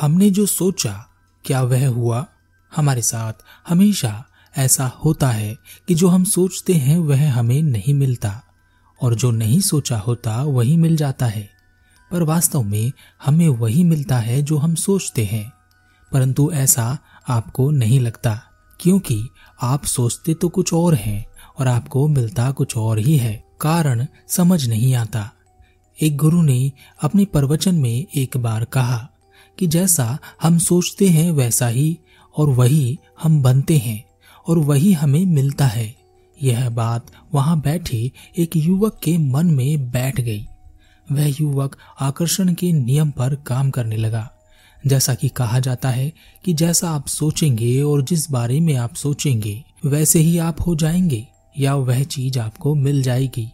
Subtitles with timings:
[0.00, 1.06] हमने जो सोचा,
[1.44, 2.26] क्या वह हुआ?
[2.76, 3.32] हमारे साथ
[3.68, 4.24] हमेशा
[4.58, 5.56] ऐसा होता है
[5.88, 8.42] कि जो हम सोचते हैं, वह हमें नहीं मिलता।
[9.02, 11.50] और जो नहीं सोचा होता, वही मिल जाता है।
[12.12, 12.92] पर वास्तव में
[13.24, 15.52] हमें वही मिलता है जो हम सोचते हैं।
[16.12, 18.42] परंतु ऐसा आपको नहीं लगता,
[18.80, 19.28] क्योंकि
[19.62, 21.26] आप सोचते तो कुछ और हैं
[21.58, 25.30] और आपको मिलता कुछ और ही है। कारण समझ नहीं आता।
[26.02, 26.72] एक गुरु ने
[27.02, 29.10] अपने प्रवचन में एक बार कहा
[29.58, 31.98] कि जैसा हम सोचते हैं वैसा ही,
[32.36, 34.04] और वही हम बनते हैं,
[34.48, 35.96] और वही हमें मिलता है।
[36.42, 40.46] यह बात वहाँ बैठे एक युवक के मन में बैठ गई।
[41.12, 44.30] वह युवक आकर्षण के नियम पर काम करने लगा।
[44.86, 46.12] जैसा कि कहा जाता है
[46.44, 51.26] कि जैसा आप सोचेंगे और जिस बारे में आप सोचेंगे, वैसे ही आप हो जाएँगे,
[51.58, 53.52] या वह चीज़ आपको मिल जाएगी।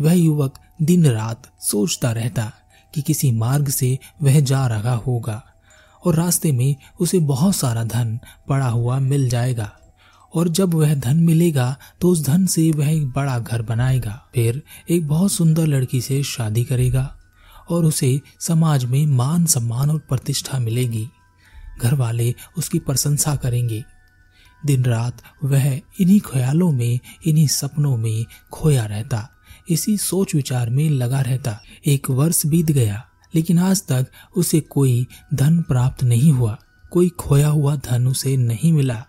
[0.00, 2.52] वह युवक दिन रात सोचता रहता।
[2.94, 5.42] कि किसी मार्ग से वह जा रहा होगा
[6.04, 8.18] और रास्ते में उसे बहुत सारा धन
[8.48, 9.70] पड़ा हुआ मिल जाएगा।
[10.34, 14.62] और जब वह धन मिलेगा तो उस धन से वह एक बड़ा घर बनाएगा। फिर
[14.90, 17.16] एक बहुत सुंदर लड़की से शादी करेगा
[17.70, 21.08] और उसे समाज में मान सम्मान और प्रतिष्ठा मिलेगी।
[21.82, 23.84] घर वाले उसकी प्रशंसा करेंगे।
[24.66, 29.28] दिन रात वह इन्हीं ख्यालों में, इन्हीं सपनों में खोया रहता।
[29.68, 33.02] इसी सोच विचार में लगा रहता। एक वर्ष बीत गया,
[33.34, 36.58] लेकिन आज तक उसे कोई धन प्राप्त नहीं हुआ।
[36.90, 39.04] कोई खोया हुआ धन उसे नहीं मिला।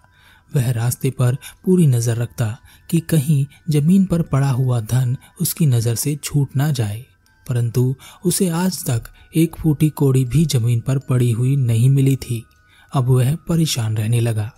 [0.56, 2.58] वह रास्ते पर पूरी नज़र रखता
[2.90, 7.06] कि कहीं ज़मीन पर पड़ा हुआ धन उसकी नज़र से छूट ना जाए।
[7.48, 9.04] परंतु उसे आज तक
[9.36, 12.44] एक फूटी कोड़ी भी ज़मीन पर पड़ी हुई नहीं मिली थी।
[12.94, 14.52] अब वह परेशान रहने लगा।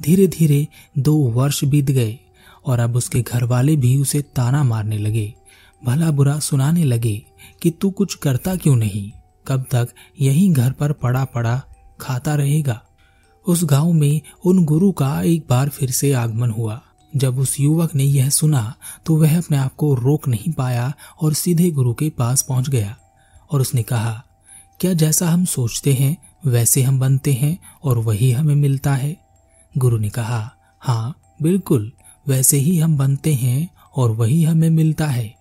[0.00, 0.66] धीरे धीरे
[0.98, 2.18] दो वर्ष बीत गए
[2.66, 5.34] और अब उसके घर वाले भी उसे ताना मारने लगे।
[5.84, 7.22] भला बुरा सुनाने लगे
[7.62, 9.10] कि तू कुछ करता क्यों नहीं?
[9.46, 9.88] कब तक
[10.20, 11.62] यही घर पर पड़ा पड़ा
[12.00, 12.80] खाता रहेगा?
[13.46, 16.80] उस गाँव में उन गुरु का एक बार फिर से आगमन हुआ।
[17.16, 18.74] जब उस युवक ने यह सुना
[19.06, 22.96] तो वह अपने आप को रोक नहीं पाया और सीधे गुरु के पास पहुँच गया
[23.50, 24.22] और उसने कहा,
[24.80, 26.16] क्या जैसा हम सोचते हैं,
[26.46, 29.16] वैसे हम बनते हैं और वही हमें मिलता है?
[29.78, 30.50] गुरु ने कहा
[30.80, 31.92] हाँ बिल्कुल,
[32.28, 35.39] वैसे ही हम बनते हैं और वही हमें मिलता है।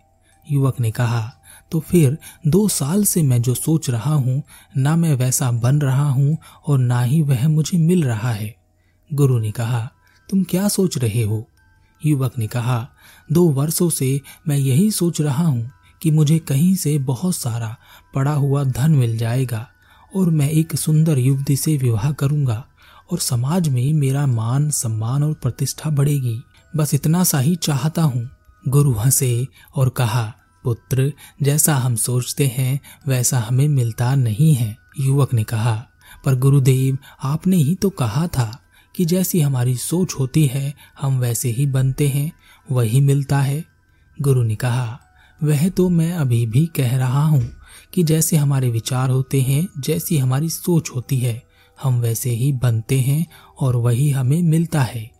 [0.51, 1.35] युवक ने कहा
[1.71, 2.17] तो फिर
[2.47, 4.43] दो साल से मैं जो सोच रहा हूँ,
[4.77, 6.37] ना मैं वैसा बन रहा हूँ
[6.67, 8.55] और ना ही वह मुझे मिल रहा है।
[9.13, 9.89] गुरु ने कहा,
[10.29, 11.47] तुम क्या सोच रहे हो?
[12.05, 12.89] युवक ने कहा,
[13.31, 15.71] दो वर्षों से मैं यही सोच रहा हूँ
[16.01, 17.77] कि मुझे कहीं से बहुत सारा
[18.15, 19.67] पड़ा हुआ धन मिल जाएगा
[20.15, 22.65] और मैं एक सुंदर युवती से विवाह करूँगा
[23.11, 26.41] और समाज में मेरा मान, सम्मान और प्रतिष्ठा बढ़ेगी।
[26.75, 28.29] बस इतना सा ही चाहता हूँ।
[28.67, 30.33] गुरु हंसे और कहा
[30.63, 35.85] पुत्र, जैसा हम सोचते हैं, वैसा हमें मिलता नहीं है, युवक ने कहा।
[36.25, 38.61] पर गुरुदेव, आपने ही तो कहा था
[38.95, 42.31] कि जैसी हमारी सोच होती है, हम वैसे ही बनते हैं,
[42.71, 43.65] वही मिलता है।
[44.21, 44.99] गुरु ने कहा,
[45.43, 47.51] वह तो मैं अभी भी कह रहा हूँ
[47.93, 51.43] कि जैसे हमारे विचार होते हैं, जैसी हमारी सोच होती है,
[51.81, 53.27] हम वैसे ही बनते हैं
[53.59, 55.11] और वही हमें मिलता है।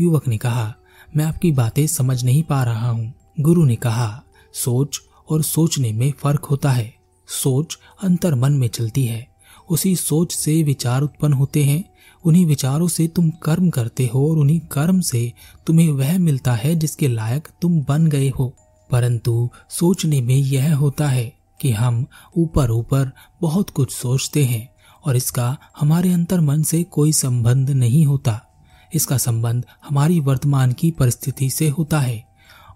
[0.00, 0.74] युवक ने कहा,
[1.16, 5.00] मैं आपकी बातें समझ नहीं पा रहा हूँ। गुरु ने कहा सोच
[5.30, 6.94] और सोचने में फ़र्क होता है।
[7.26, 9.28] सोच अंतर मन में चलती है।
[9.70, 11.90] उसी सोच से विचार उत्पन्न होते हैं।
[12.24, 15.32] उन्हीं विचारों से तुम कर्म करते हो और उन्हीं कर्म से
[15.66, 18.56] तुम्हें वह मिलता है जिसके लायक तुम बन गए हो।
[18.90, 22.06] परंतु सोचने में यह होता है कि हम
[22.36, 23.10] ऊपर ऊपर
[23.40, 24.74] बहुत कुछ सोचते हैं
[25.04, 28.46] और इसका हमारे अंतर मन से कोई संबंध नहीं होता।
[28.94, 32.29] इसका संबंध हमारी वर्तमान की परिस्थिति से होता है।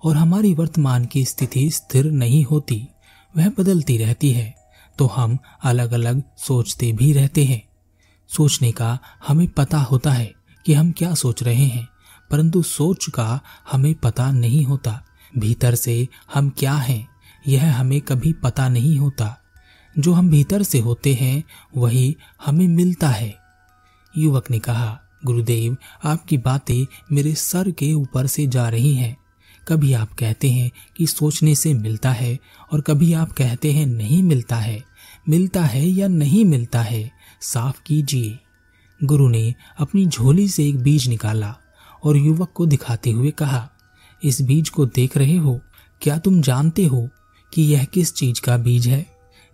[0.04, 2.86] और हमारी वर्तमान की स्थिति स्थिर नहीं होती,
[3.34, 4.54] वह बदलती रहती है
[4.98, 7.62] तो हम अलग अलग सोचते भी रहते हैं।
[8.30, 8.98] सोचने का
[9.28, 10.32] हमें पता होता है
[10.66, 11.88] कि हम क्या सोच रहे हैं,
[12.30, 13.40] परंतु सोच का
[13.72, 15.00] हमें पता नहीं होता,
[15.38, 17.06] भीतर से हम क्या हैं,
[17.48, 19.36] यह हमें कभी पता नहीं होता।
[19.96, 21.42] जो हम भीतर से होते हैं,
[21.76, 22.16] वही
[22.46, 23.34] हमें मिलता है।
[24.14, 29.16] युवक ने कहा, गुरुदेव, आपकी बातें मेरे सर के ऊपर से जा रही हैं।
[29.68, 32.38] कभी आप कहते हैं कि सोचने से मिलता है
[32.72, 34.84] और कभी आप कहते हैं नहीं मिलता है।
[35.28, 38.38] मिलता है या नहीं मिलता है, साफ़ कीजिए।
[39.04, 41.56] गुरु ने अपनी झोली से एक बीज निकाला
[42.04, 43.70] और युवक को दिखाते हुए कहा,
[44.24, 45.60] इस बीज को देख रहे हो?
[46.00, 47.08] क्या तुम जानते हो
[47.52, 49.06] कि यह किस चीज़ का बीज है?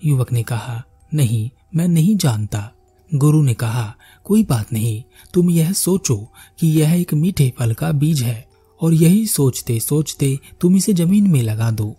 [0.04, 0.84] युवक ने कहा,
[1.14, 2.70] नहीं, मैं नहीं जानता।
[3.14, 5.02] गुरु ने कहा, कोई बात नहीं,
[5.34, 8.49] तुम यह सोचो कि यह एक मीठे फल का बीज है।
[8.80, 11.96] और यही सोचते सोचते तुम इसे ज़मीन में लगा दो।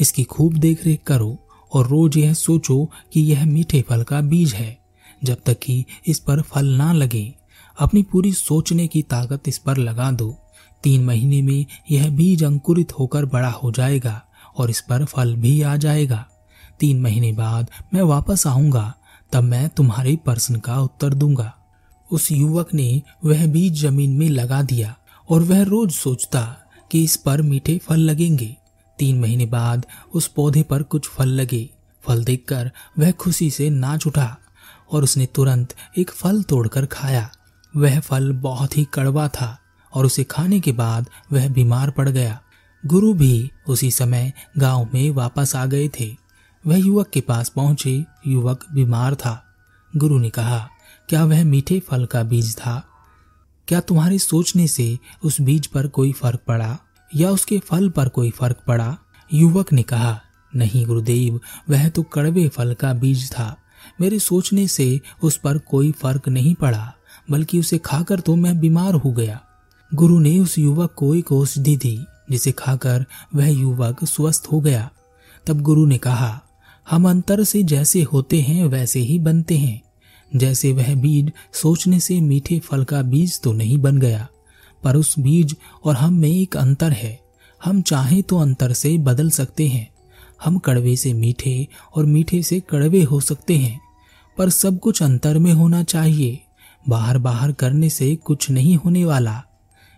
[0.00, 1.38] इसकी खूब देख रेख करो
[1.72, 4.78] और रोज यह सोचो कि यह मीठे फल का बीज है।
[5.24, 7.34] जब तक कि इस पर फल ना लगे,
[7.78, 10.36] अपनी पूरी सोचने की ताकत इस पर लगा दो।
[10.82, 14.22] तीन महीने में यह बीज अंकुरित होकर बड़ा हो जाएगा
[14.56, 16.26] और इस पर फल भी आ जाएगा।
[16.80, 18.94] तीन महीने बाद मैं वापस आऊँगा,
[19.32, 21.52] तब मैं तुम्हारे प्रश्न का उत्तर दूँगा।
[22.12, 24.96] उस युवक ने वह बीज ज़मीन में लगा दिया
[25.30, 26.56] और वह रोज सोचता
[26.90, 28.56] कि इस पर मीठे फल लगेंगे।
[28.98, 31.70] तीन महीने बाद उस पौधे पर कुछ फल लगे।
[32.06, 34.36] फल देखकर वह खुशी से नाच उठा
[34.92, 37.30] और उसने तुरंत एक फल तोड़कर खाया।
[37.76, 39.58] वह फल बहुत ही कड़वा था
[39.94, 42.40] और उसे खाने के बाद वह बीमार पड़ गया।
[42.86, 46.16] गुरु भी उसी समय गाँव में वापस आ गए थे।
[46.66, 49.44] वह युवक के पास पहुँचे। युवक बीमार था।
[49.96, 50.68] गुरु ने कहा,
[51.08, 52.88] क्या वह मीठे फल का बीज था?
[53.68, 56.78] क्या तुम्हारे सोचने से उस बीज पर कोई फ़र्क पड़ा?
[57.16, 58.98] या उसके फल पर कोई फ़र्क पड़ा?
[59.34, 60.20] युवक ने कहा,
[60.56, 61.40] नहीं गुरुदेव,
[61.70, 63.56] वह तो कड़वे फल का बीज था।
[64.00, 66.94] मेरे सोचने से उस पर कोई फ़र्क नहीं पड़ा,
[67.30, 69.40] बल्कि उसे खाकर तो मैं बीमार हो गया।
[69.94, 74.90] गुरु ने उस युवक को एक औषधि दी, जिसे खाकर वह युवक स्वस्थ हो गया।
[75.46, 76.40] तब गुरु ने कहा,
[76.90, 79.82] हम अंतर से जैसे होते हैं, वैसे ही बनते हैं।
[80.36, 84.26] जैसे वह बीज सोचने से मीठे फल का बीज तो नहीं बन गया,
[84.82, 87.18] पर उस बीज और हम में एक अंतर है।
[87.60, 89.88] हम चाहें तो अंतर से बदल सकते हैं।
[90.44, 93.80] हम कड़वे से मीठे और मीठे से कड़वे हो सकते हैं,
[94.36, 96.40] पर सब कुछ अंतर में होना चाहिए।
[96.86, 99.42] बाहर बाहर करने से कुछ नहीं होने वाला।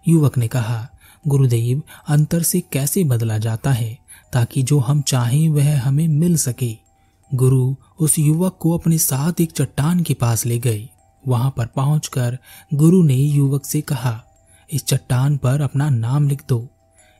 [0.07, 0.89] युवक ने कहा,
[1.29, 3.97] गुरुदेव, अंतर से कैसे बदला जाता है
[4.33, 6.86] ताकि जो हम चाहें वह हमें मिल सके?
[7.35, 10.89] गुरु उस युवक को अपने साथ एक चट्टान के पास ले गए
[11.29, 12.39] वहाँ पर पहुंचकर
[12.75, 14.25] गुरु ने युवक से कहा,
[14.73, 16.69] इस चट्टान पर अपना नाम लिख दो।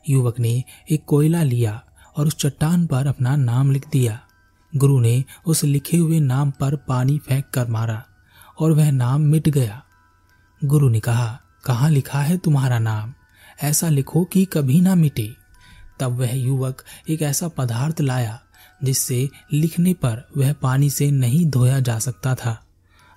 [0.09, 1.83] युवक ने एक कोयला लिया
[2.17, 4.19] और उस चट्टान पर अपना नाम लिख दिया।
[4.75, 8.03] गुरु ने उस लिखे हुए नाम पर पानी फेंक कर मारा
[8.59, 9.83] और वह नाम मिट गया।
[10.65, 13.13] गुरु ने कहा, कहाँ लिखा है तुम्हारा नाम?
[13.63, 15.33] ऐसा लिखो कि कभी ना मिटे।
[15.99, 18.39] तब वह युवक एक ऐसा पदार्थ लाया
[18.83, 22.63] जिससे लिखने पर वह पानी से नहीं धोया जा सकता था।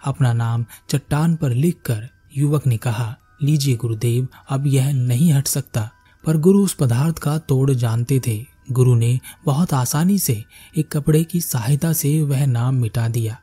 [0.05, 5.91] अपना नाम चट्टान पर लिखकर युवक ने कहा, लीजिए गुरुदेव, अब यह नहीं हट सकता।
[6.27, 10.45] पर गुरु उस पदार्थ का तोड़ जानते थे। गुरु ने बहुत आसानी से
[10.77, 13.41] एक कपड़े की सहायता से वह नाम मिटा दिया।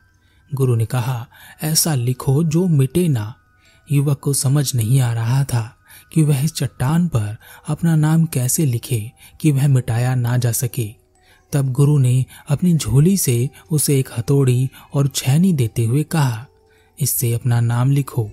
[0.54, 1.26] गुरु ने कहा,
[1.62, 3.34] ऐसा लिखो जो मिटे ना।
[3.92, 5.76] युवक को समझ नहीं आ रहा था
[6.12, 7.36] कि वह चट्टान पर
[7.68, 10.97] अपना नाम कैसे लिखे कि वह मिटाया ना जा सके।
[11.52, 16.46] तब गुरु ने अपनी झोली से उसे एक हथौड़ी और छैनी देते हुए कहा,
[16.98, 18.30] इससे अपना नाम लिखो।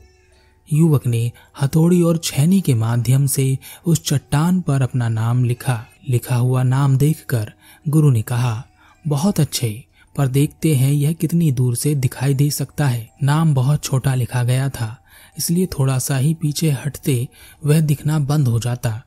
[0.70, 1.32] युवक ने
[1.62, 6.98] हथौड़ी और छैनी के माध्यम से उस चट्टान पर अपना नाम लिखा। लिखा हुआ नाम
[6.98, 7.52] देखकर
[7.90, 8.64] गुरु ने कहा,
[9.06, 9.84] बहुत अच्छे,
[10.16, 14.44] पर देखते हैं यह कितनी दूर से दिखाई दे सकता है। नाम बहुत छोटा लिखा
[14.44, 14.96] गया था,
[15.38, 17.28] इसलिए थोड़ा सा ही पीछे हटते
[17.66, 19.02] वह दिखना बंद हो जाता।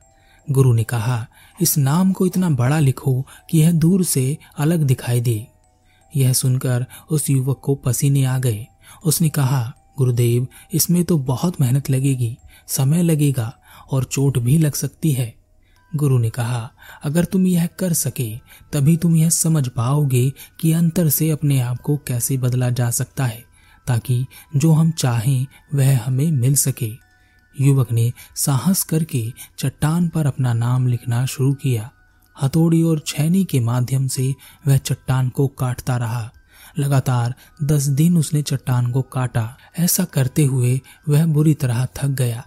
[0.47, 1.25] गुरु ने कहा
[1.61, 5.47] इस नाम को इतना बड़ा लिखो कि यह दूर से अलग दिखाई दे।
[6.15, 8.67] यह सुनकर उस युवक को पसीने आ गए।
[9.05, 13.57] उसने कहा, गुरुदेव, इसमें तो बहुत मेहनत लगेगी, समय लगेगा
[13.91, 15.35] और चोट भी लग सकती है।
[15.95, 16.71] गुरु ने कहा,
[17.03, 18.37] अगर तुम यह कर सके,
[18.73, 23.25] तभी तुम यह समझ पाओगे कि अंतर से अपने आप को कैसे बदला जा सकता
[23.25, 23.43] है,
[23.87, 24.25] ताकि
[24.55, 27.08] जो हम चाहें, वह हमें मिल सके।
[27.61, 31.91] युवक ने साहस करके चट्टान पर अपना नाम लिखना शुरू किया।
[32.43, 34.35] हथौड़ी और छैनी के माध्यम से
[34.67, 36.31] वह चट्टान को काटता रहा।
[36.79, 42.43] लगातार दस दिन उसने चट्टान को काटा। ऐसा करते हुए वह बुरी तरह थक गया।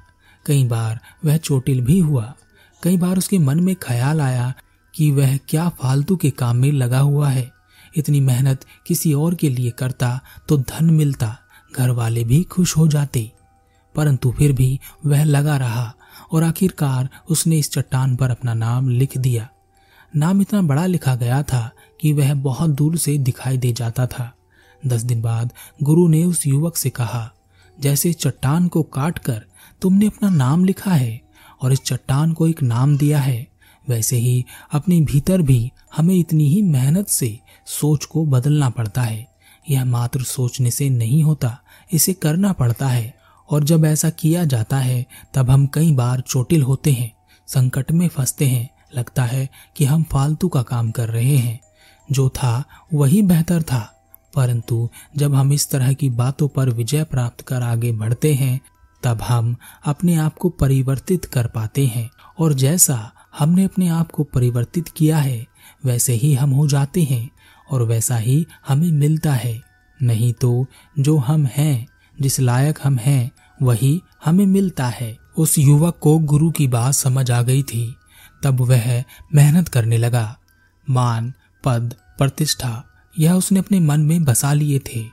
[0.46, 2.34] कई बार वह चोटिल भी हुआ।
[2.82, 4.54] कई बार उसके मन में ख्याल आया
[4.94, 7.52] कि वह क्या फालतू के काम में लगा हुआ है।
[7.96, 11.36] इतनी मेहनत किसी और के लिए करता तो धन मिलता।
[11.76, 13.30] घर वाले भी खुश हो जाते।
[13.94, 15.92] परंतु फिर भी वह लगा रहा
[16.32, 19.48] और आखिरकार उसने इस चट्टान पर अपना नाम लिख दिया।
[20.16, 21.70] नाम इतना बड़ा लिखा गया था
[22.00, 24.32] कि वह बहुत दूर से दिखाई दे जाता था।
[24.86, 27.30] दस दिन बाद गुरु ने उस युवक से कहा,
[27.80, 29.42] जैसे चट्टान को काट कर
[29.82, 31.20] तुमने अपना नाम लिखा है
[31.62, 33.46] और इस चट्टान को एक नाम दिया है,
[33.88, 39.26] वैसे ही अपने भीतर भी हमें इतनी ही मेहनत से सोच को बदलना पड़ता है।
[39.70, 41.58] यह मात्र सोचने से नहीं होता,
[41.92, 43.21] इसे करना पड़ता है।
[43.52, 47.12] और जब ऐसा किया जाता है, तब हम कई बार चोटिल होते हैं,
[47.46, 51.60] संकट में फंसते हैं। लगता है कि हम फालतू का काम कर रहे हैं।
[52.12, 53.98] जो था, वही बेहतर था।
[54.34, 58.60] परंतु जब हम इस तरह की बातों पर विजय प्राप्त कर आगे बढ़ते हैं,
[59.02, 59.56] तब हम
[59.86, 65.18] अपने आप को परिवर्तित कर पाते हैं। और जैसा हमने अपने आप को परिवर्तित किया
[65.18, 65.46] है,
[65.84, 67.30] वैसे ही हम हो जाते हैं,
[67.70, 69.62] और वैसा ही हमें मिलता है।
[70.02, 70.66] नहीं तो
[70.98, 71.86] जो हम हैं,
[72.20, 73.30] जिस लायक हम हैं
[73.62, 77.96] वही हमें मिलता है। उस युवक को गुरु की बात समझ आ गई थी।
[78.42, 79.04] तब वह
[79.34, 80.38] मेहनत करने लगा।
[80.90, 81.32] मान,
[81.64, 82.84] पद, प्रतिष्ठा,
[83.18, 85.04] यह उसने अपने मन में बसा लिए थे।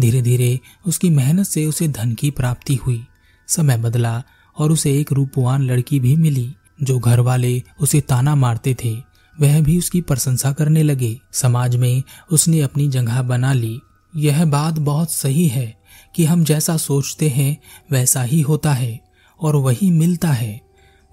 [0.00, 3.06] धीरे धीरे उसकी मेहनत से उसे धन की प्राप्ति हुई।
[3.48, 4.22] समय बदला
[4.58, 9.02] और उसे एक रूपवान लड़की भी मिली, जो घर वाले उसे ताना मारते थे।
[9.40, 13.80] वह भी उसकी प्रशंसा करने लगे। समाज में उसने अपनी जगह बना ली।
[14.16, 15.83] यह बात बहुत सही है।
[16.14, 19.00] कि हम जैसा सोचते हैं, वैसा ही होता है
[19.40, 20.60] और वही मिलता है।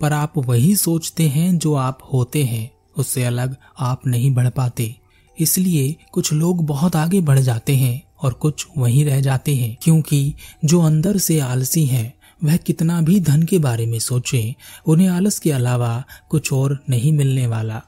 [0.02, 4.96] पर आप वही सोचते हैं जो आप होते हैं, उससे अलग आप नहीं बढ़ पाते।
[5.40, 10.34] इसलिए कुछ लोग बहुत आगे बढ़ जाते हैं और कुछ वहीं रह जाते हैं, क्योंकि
[10.66, 14.54] जो अंदर से आलसी हैं, वह कितना भी धन के बारे में सोचें,
[14.88, 17.82] उन्हें आलस के अलावा कुछ और नहीं मिलने वाला।